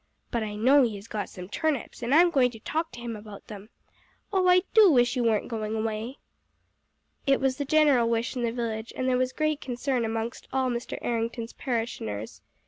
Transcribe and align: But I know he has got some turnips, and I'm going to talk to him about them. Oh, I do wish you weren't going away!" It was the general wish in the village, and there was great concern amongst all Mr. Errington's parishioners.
But 0.31 0.41
I 0.41 0.55
know 0.55 0.81
he 0.81 0.95
has 0.95 1.07
got 1.07 1.29
some 1.29 1.47
turnips, 1.47 2.01
and 2.01 2.11
I'm 2.11 2.31
going 2.31 2.49
to 2.49 2.59
talk 2.59 2.91
to 2.93 2.99
him 2.99 3.15
about 3.15 3.45
them. 3.45 3.69
Oh, 4.33 4.47
I 4.49 4.63
do 4.73 4.91
wish 4.91 5.15
you 5.15 5.23
weren't 5.23 5.47
going 5.47 5.75
away!" 5.75 6.17
It 7.27 7.39
was 7.39 7.57
the 7.57 7.65
general 7.65 8.09
wish 8.09 8.35
in 8.35 8.41
the 8.41 8.51
village, 8.51 8.91
and 8.95 9.07
there 9.07 9.19
was 9.19 9.31
great 9.31 9.61
concern 9.61 10.03
amongst 10.03 10.47
all 10.51 10.71
Mr. 10.71 10.97
Errington's 11.03 11.53
parishioners. 11.53 12.41